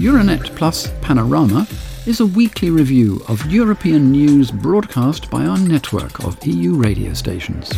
[0.00, 1.66] Euranet Plus Panorama
[2.06, 7.70] is a weekly review of European news broadcast by our network of EU radio stations.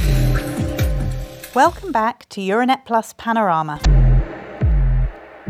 [1.52, 3.80] Welcome back to Euranet Plus Panorama.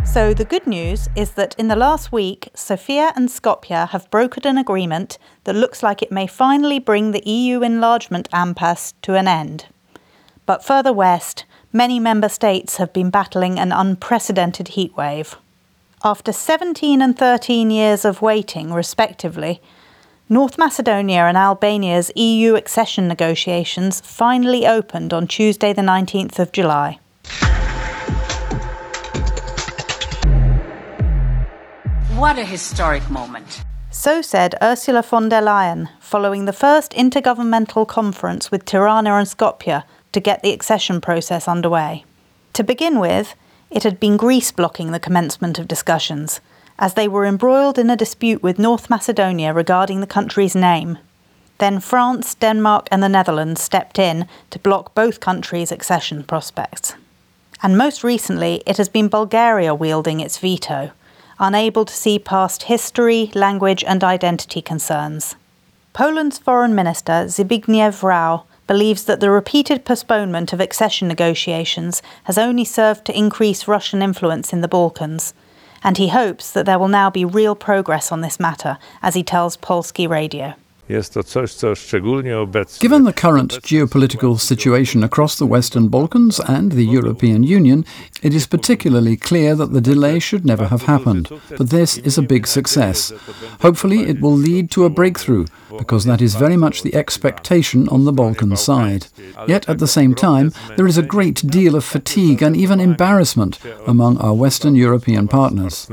[0.07, 4.49] So, the good news is that in the last week, Sofia and Skopje have brokered
[4.49, 9.29] an agreement that looks like it may finally bring the EU enlargement impasse to an
[9.29, 9.67] end.
[10.47, 15.37] But further west, many member states have been battling an unprecedented heatwave.
[16.05, 19.63] After 17 and 13 years of waiting, respectively,
[20.29, 26.99] North Macedonia and Albania's EU accession negotiations finally opened on Tuesday, the 19th of July.
[32.17, 33.63] What a historic moment.
[33.93, 39.85] So said Ursula von der Leyen following the first intergovernmental conference with Tirana and Skopje
[40.11, 42.05] to get the accession process underway.
[42.55, 43.37] To begin with,
[43.73, 46.41] it had been Greece blocking the commencement of discussions,
[46.79, 50.99] as they were embroiled in a dispute with North Macedonia regarding the country's name.
[51.59, 56.95] Then France, Denmark, and the Netherlands stepped in to block both countries' accession prospects.
[57.63, 60.91] And most recently, it has been Bulgaria wielding its veto,
[61.39, 65.37] unable to see past history, language, and identity concerns.
[65.93, 72.65] Poland's Foreign Minister Zbigniew Rau believes that the repeated postponement of accession negotiations has only
[72.65, 75.35] served to increase Russian influence in the Balkans,
[75.85, 79.23] and he hopes that there will now be real progress on this matter, as he
[79.23, 80.55] tells Polski Radio.
[82.81, 87.85] Given the current geopolitical situation across the Western Balkans and the European Union,
[88.23, 91.29] it is particularly clear that the delay should never have happened.
[91.57, 93.13] But this is a big success.
[93.61, 95.47] Hopefully, it will lead to a breakthrough,
[95.79, 99.07] because that is very much the expectation on the Balkan side.
[99.47, 103.59] Yet, at the same time, there is a great deal of fatigue and even embarrassment
[103.87, 105.89] among our Western European partners.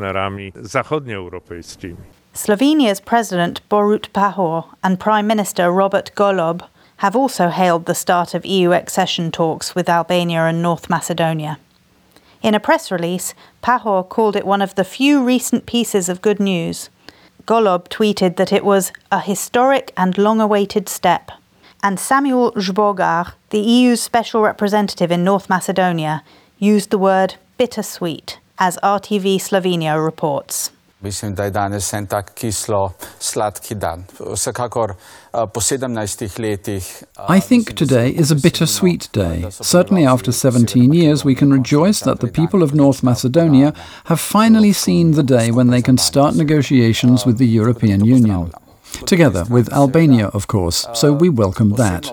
[2.34, 6.68] Slovenia's President Borut Pahor and Prime Minister Robert Golob
[6.98, 11.58] have also hailed the start of EU accession talks with Albania and North Macedonia.
[12.42, 16.40] In a press release, Pahor called it one of the few recent pieces of good
[16.40, 16.90] news.
[17.46, 21.32] Golob tweeted that it was a historic and long awaited step.
[21.82, 26.24] And Samuel Zbogar, the EU's special representative in North Macedonia,
[26.60, 30.72] used the word bittersweet, as RTV Slovenia reports.
[31.02, 34.04] Mislim, da je danes en tak kislo, sladki dan.
[34.34, 34.94] Vsekakor
[35.54, 37.04] po 17 letih.
[37.38, 39.46] I think today is a bittersweet day.
[39.50, 43.74] Certainly after 17 years, we can rejoice that the people of North Macedonia
[44.04, 48.52] have finally seen the day when they can start negotiations with the European Union
[49.06, 52.12] together with Albania, of course, so we welcome that.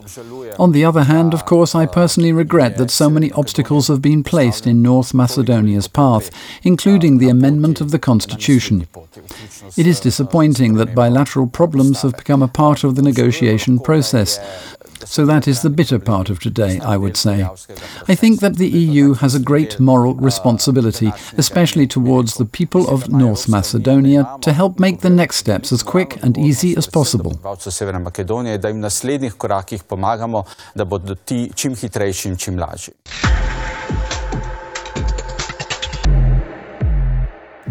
[0.59, 4.23] On the other hand, of course, I personally regret that so many obstacles have been
[4.23, 6.31] placed in North Macedonia's path,
[6.63, 8.87] including the amendment of the constitution.
[9.77, 14.39] It is disappointing that bilateral problems have become a part of the negotiation process,
[15.05, 17.45] so that is the bitter part of today, I would say.
[18.09, 23.11] I think that the EU has a great moral responsibility, especially towards the people of
[23.11, 27.39] North Macedonia, to help make the next steps as quick and easy as possible.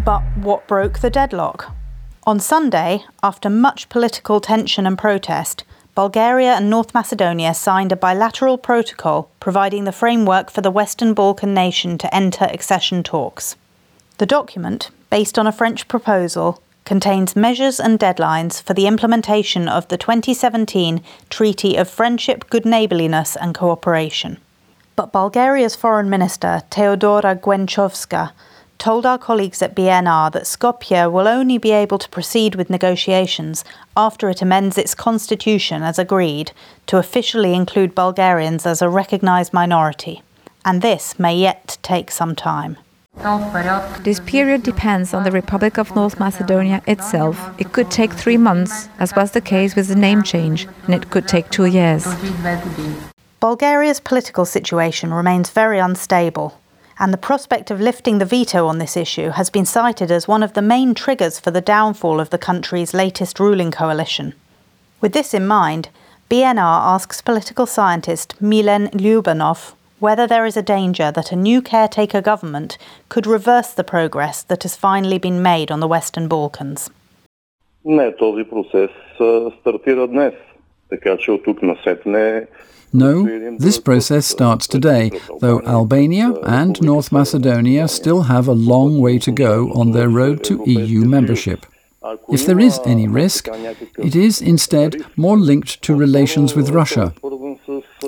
[0.05, 1.75] But what broke the deadlock?
[2.27, 5.63] On Sunday, after much political tension and protest,
[5.95, 11.53] Bulgaria and North Macedonia signed a bilateral protocol providing the framework for the Western Balkan
[11.53, 13.55] nation to enter accession talks.
[14.17, 19.87] The document, based on a French proposal, contains measures and deadlines for the implementation of
[19.87, 24.37] the 2017 Treaty of Friendship, Good Neighbourliness and Cooperation.
[24.97, 28.33] But Bulgaria's Foreign Minister, Teodora Genchovska,
[28.77, 33.63] told our colleagues at BNR that Skopje will only be able to proceed with negotiations
[33.95, 36.51] after it amends its constitution as agreed
[36.87, 40.21] to officially include Bulgarians as a recognised minority.
[40.63, 42.77] And this may yet take some time.
[44.01, 47.37] This period depends on the Republic of North Macedonia itself.
[47.57, 51.09] It could take three months, as was the case with the name change, and it
[51.09, 52.05] could take two years.
[53.39, 56.59] Bulgaria's political situation remains very unstable
[56.99, 60.43] and the prospect of lifting the veto on this issue has been cited as one
[60.43, 64.33] of the main triggers for the downfall of the country's latest ruling coalition.
[65.01, 65.89] With this in mind,
[66.29, 72.21] BNR asks political scientist Milen Lyubenov whether there is a danger that a new caretaker
[72.21, 72.77] government
[73.09, 76.89] could reverse the progress that has finally been made on the Western Balkans.
[77.83, 80.37] No, this process started today.
[80.89, 81.61] Така че от тук
[82.95, 85.11] no, this process starts today,
[85.41, 90.45] though Albania and North Macedonia still have a long way to go on their road
[90.45, 91.65] to EU membership.
[92.29, 93.49] If there is any risk,
[93.97, 97.13] it is instead more linked to relations with Russia.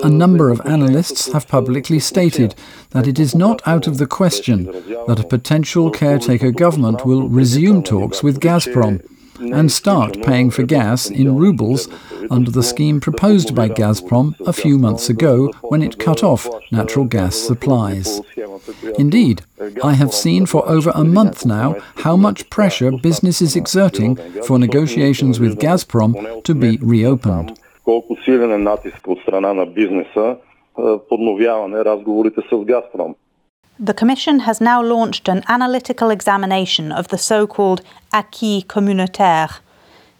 [0.02, 2.54] A number of analysts have publicly stated
[2.90, 4.64] that it is not out of the question
[5.06, 9.02] that a potential caretaker government will resume talks with Gazprom
[9.40, 11.88] and start paying for gas in rubles
[12.30, 17.04] under the scheme proposed by Gazprom a few months ago when it cut off natural
[17.04, 18.20] gas supplies.
[18.98, 19.42] Indeed,
[19.82, 24.58] I have seen for over a month now how much pressure business is exerting for
[24.58, 27.58] negotiations with Gazprom to be reopened.
[33.80, 37.80] The Commission has now launched an analytical examination of the so called
[38.12, 39.60] acquis communautaire.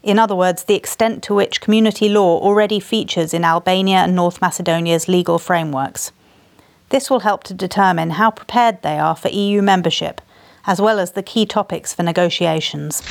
[0.00, 4.40] In other words, the extent to which community law already features in Albania and North
[4.40, 6.12] Macedonia's legal frameworks.
[6.90, 10.20] This will help to determine how prepared they are for EU membership,
[10.68, 13.02] as well as the key topics for negotiations.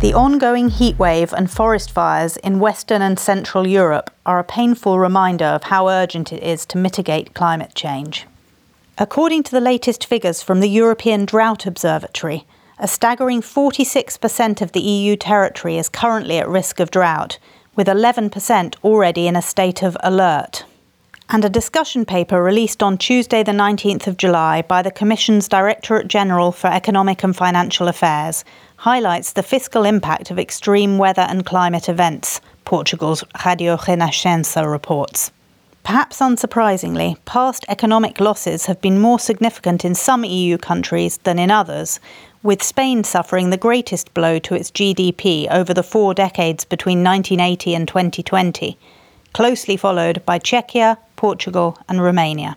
[0.00, 5.46] The ongoing heatwave and forest fires in Western and Central Europe are a painful reminder
[5.46, 8.26] of how urgent it is to mitigate climate change.
[8.98, 12.44] According to the latest figures from the European Drought Observatory,
[12.78, 17.38] a staggering 46% of the EU territory is currently at risk of drought,
[17.74, 20.66] with 11% already in a state of alert.
[21.28, 26.06] And a discussion paper released on Tuesday, the 19th of July, by the Commission's Directorate
[26.06, 28.44] General for Economic and Financial Affairs
[28.76, 35.32] highlights the fiscal impact of extreme weather and climate events, Portugal's Radio Renascença reports.
[35.82, 41.50] Perhaps unsurprisingly, past economic losses have been more significant in some EU countries than in
[41.50, 41.98] others,
[42.44, 47.74] with Spain suffering the greatest blow to its GDP over the four decades between 1980
[47.74, 48.78] and 2020,
[49.32, 52.56] closely followed by Czechia, Portugal, and Romania.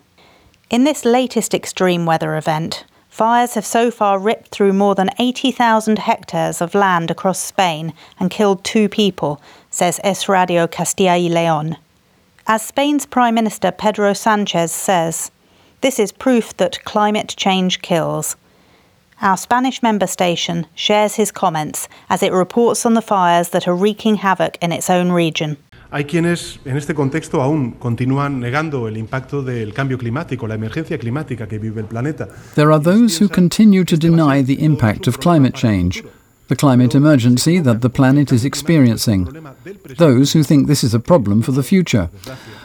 [0.70, 6.00] In this latest extreme weather event, Fires have so far ripped through more than 80,000
[6.00, 11.76] hectares of land across Spain and killed two people, says Es Radio Castilla y León.
[12.48, 15.32] As Spain's Prime Minister Pedro Sanchez says,
[15.82, 18.36] this is proof that climate change kills.
[19.22, 23.76] Our Spanish member station shares his comments as it reports on the fires that are
[23.76, 25.58] wreaking havoc in its own region.
[25.92, 31.00] Hay quienes en este contexto aún continúan negando el impacto del cambio climático, la emergencia
[31.00, 32.28] climática que vive el planeta.
[32.54, 36.04] There are those who continue to deny the impact of climate change,
[36.48, 39.28] the climate emergency that the planet is experiencing.
[39.98, 42.10] Those who think this is a problem for the future.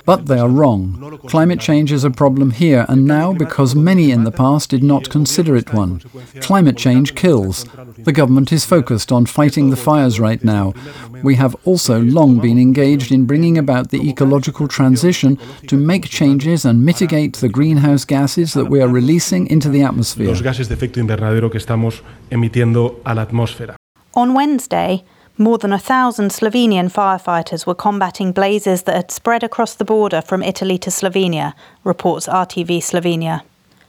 [0.04, 1.18] But they are wrong.
[1.28, 5.08] Climate change is a problem here and now because many in the past did not
[5.08, 6.00] consider it one.
[6.40, 7.64] Climate change kills.
[7.98, 10.74] The government is focused on fighting the fires right now.
[11.22, 16.64] We have also long been engaged in bringing about the ecological transition to make changes
[16.64, 20.28] and mitigate the greenhouse gases that we are releasing into the atmosphere.
[20.28, 23.76] Los gases de efecto invernadero que estamos emitiendo a la atmósfera.
[24.16, 25.02] On Wednesday,
[25.36, 30.22] more than a thousand Slovenian firefighters were combating blazes that had spread across the border
[30.22, 33.42] from Italy to Slovenia, reports RTV Slovenia.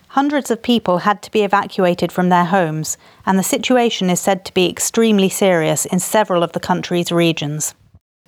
[0.10, 4.46] Hundreds of people had to be evacuated from their homes, and the situation is said
[4.46, 7.76] to be extremely serious in several of the country's regions.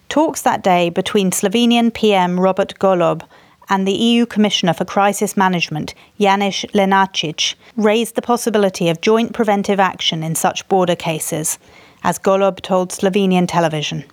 [0.09, 3.23] Talks that day between Slovenian PM Robert Golob
[3.69, 9.79] and the EU Commissioner for Crisis Management, Janez Lenarčič, raised the possibility of joint preventive
[9.79, 11.57] action in such border cases,
[12.03, 14.03] as Golob told Slovenian television.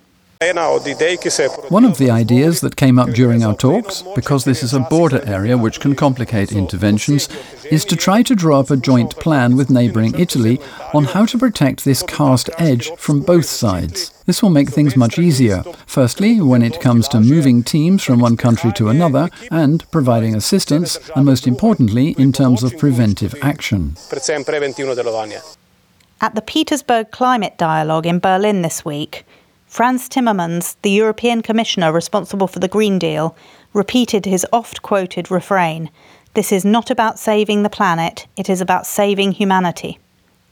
[0.41, 5.23] One of the ideas that came up during our talks, because this is a border
[5.25, 7.29] area which can complicate interventions,
[7.71, 10.59] is to try to draw up a joint plan with neighbouring Italy
[10.93, 14.11] on how to protect this Karst Edge from both sides.
[14.25, 15.63] This will make things much easier.
[15.87, 20.99] Firstly, when it comes to moving teams from one country to another and providing assistance,
[21.15, 23.95] and most importantly, in terms of preventive action.
[26.21, 29.25] At the Petersburg Climate Dialogue in Berlin this week,
[29.67, 33.35] Frans Timmermans, the European Commissioner responsible for the Green Deal,
[33.73, 35.89] repeated his oft quoted refrain
[36.33, 39.99] This is not about saving the planet, it is about saving humanity.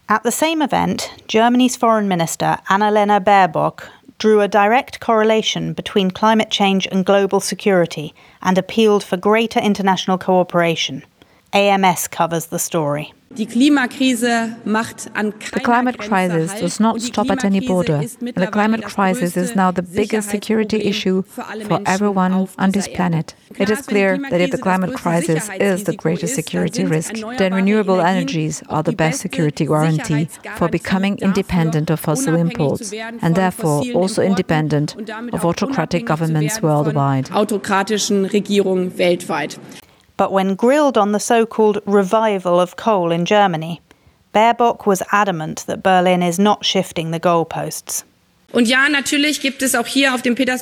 [0.06, 6.50] At the same event, Germany's Foreign Minister Annalena Baerbock drew a direct correlation between climate
[6.50, 11.04] change and global security and appealed for greater international cooperation.
[11.54, 13.12] AMS covers the story.
[13.30, 13.46] The
[15.64, 19.82] climate crisis does not stop at any border, and the climate crisis is now the
[19.82, 23.34] biggest security issue for everyone on this planet.
[23.56, 28.00] It is clear that if the climate crisis is the greatest security risk, then renewable
[28.00, 34.22] energies are the best security guarantee for becoming independent of fossil imports, and therefore also
[34.22, 34.94] independent
[35.32, 37.30] of autocratic governments worldwide.
[40.16, 43.80] But when grilled on the so called revival of coal in Germany,
[44.32, 48.04] Baerbock was adamant that Berlin is not shifting the goalposts.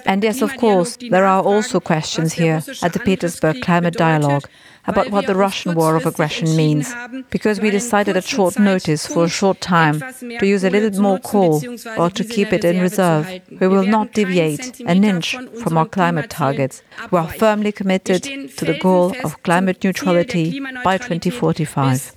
[0.07, 4.45] And yes, of course, there are also questions here at the Petersburg Climate Dialogue
[4.87, 6.93] about what the Russian war of aggression means,
[7.31, 10.03] because we decided at short notice for a short time
[10.41, 11.63] to use a little more coal
[11.97, 13.29] or to keep it in reserve.
[13.61, 16.83] We will not deviate an inch from our climate targets.
[17.11, 18.23] We are firmly committed
[18.57, 22.15] to the goal of climate neutrality by 2045.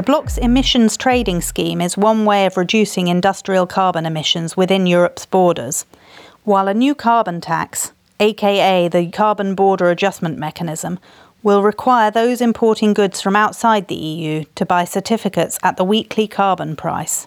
[0.00, 5.26] The bloc's emissions trading scheme is one way of reducing industrial carbon emissions within Europe's
[5.26, 5.84] borders,
[6.44, 10.98] while a new carbon tax, aka the Carbon Border Adjustment Mechanism,
[11.42, 16.26] will require those importing goods from outside the EU to buy certificates at the weekly
[16.26, 17.26] carbon price.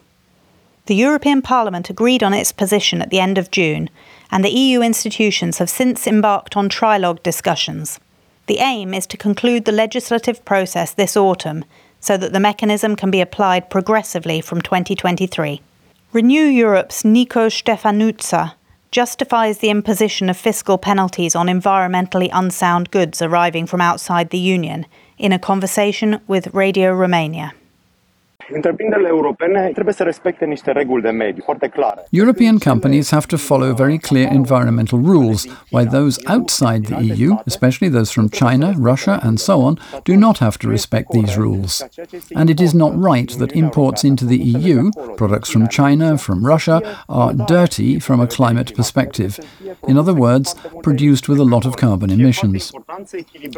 [0.88, 3.88] The European Parliament agreed on its position at the end of June,
[4.32, 8.00] and the EU institutions have since embarked on trilogue discussions.
[8.48, 11.66] The aim is to conclude the legislative process this autumn
[12.04, 15.62] so that the mechanism can be applied progressively from 2023.
[16.12, 18.56] Renew Europe's Nico Stefanuța
[18.92, 24.86] justifies the imposition of fiscal penalties on environmentally unsound goods arriving from outside the Union
[25.18, 27.54] in a conversation with Radio Romania.
[28.52, 32.08] Întreprinderile europene trebuie să respecte niște reguli de mediu foarte clare.
[32.10, 37.90] European companies have to follow very clear environmental rules, while those outside the EU, especially
[37.94, 41.84] those from China, Russia, and so on, do not have to respect these rules.
[42.36, 46.82] And it is not right that imports into the EU, products from China, from Russia,
[47.08, 49.40] are dirty from a climate perspective.
[49.88, 52.72] In other words, produced with a lot of carbon emissions.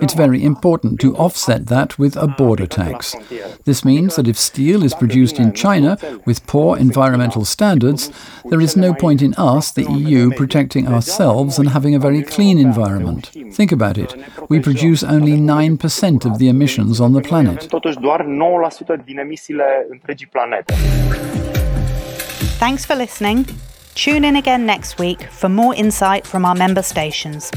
[0.03, 3.15] It's very important to offset that with a border tax.
[3.63, 8.11] This means that if steel steel is produced in China with poor environmental standards,
[8.49, 12.57] there is no point in us, the EU, protecting ourselves and having a very clean
[12.57, 13.31] environment.
[13.53, 14.13] Think about it.
[14.49, 17.69] We produce only 9% of the emissions on the planet.
[22.59, 23.45] Thanks for listening.
[23.93, 27.49] Tune in again next week for more insight from our member stations.